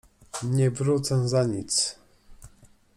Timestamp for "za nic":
1.29-1.95